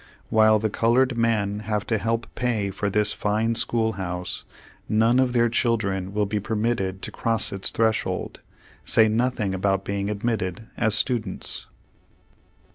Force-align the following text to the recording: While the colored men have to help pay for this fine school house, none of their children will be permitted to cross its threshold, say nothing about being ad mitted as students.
While 0.31 0.57
the 0.57 0.67
colored 0.71 1.15
men 1.15 1.59
have 1.59 1.85
to 1.85 1.99
help 1.99 2.25
pay 2.33 2.71
for 2.71 2.89
this 2.89 3.13
fine 3.13 3.53
school 3.53 3.91
house, 3.91 4.45
none 4.89 5.19
of 5.19 5.31
their 5.33 5.47
children 5.47 6.11
will 6.11 6.25
be 6.25 6.39
permitted 6.39 7.03
to 7.03 7.11
cross 7.11 7.51
its 7.53 7.69
threshold, 7.69 8.39
say 8.83 9.07
nothing 9.07 9.53
about 9.53 9.85
being 9.85 10.09
ad 10.09 10.23
mitted 10.23 10.65
as 10.75 10.95
students. 10.95 11.67